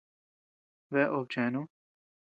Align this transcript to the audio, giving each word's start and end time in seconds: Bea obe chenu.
Bea 0.91 1.05
obe 1.17 1.29
chenu. 1.31 1.61